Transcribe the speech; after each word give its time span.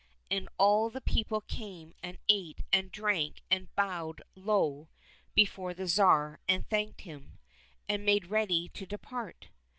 And 0.31 0.49
all 0.57 0.89
the 0.89 0.99
people 0.99 1.41
came 1.41 1.93
and 2.01 2.17
ate 2.27 2.61
and 2.73 2.91
drank 2.91 3.43
and 3.51 3.67
bowed 3.75 4.23
low 4.33 4.89
before 5.35 5.75
the 5.75 5.85
Tsar 5.87 6.39
and 6.47 6.67
thanked 6.67 7.01
him, 7.01 7.37
and 7.87 8.03
made 8.03 8.25
ready 8.25 8.69
to 8.69 8.87
depart. 8.87 9.49